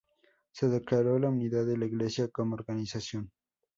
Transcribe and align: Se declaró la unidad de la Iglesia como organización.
Se 0.51 0.67
declaró 0.67 1.19
la 1.19 1.29
unidad 1.29 1.63
de 1.67 1.77
la 1.77 1.85
Iglesia 1.85 2.27
como 2.29 2.55
organización. 2.55 3.31